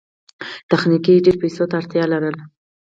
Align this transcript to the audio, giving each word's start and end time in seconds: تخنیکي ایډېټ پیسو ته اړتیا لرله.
تخنیکي 0.69 1.09
ایډېټ 1.15 1.35
پیسو 1.41 1.63
ته 1.69 1.75
اړتیا 1.79 2.03
لرله. 2.13 2.43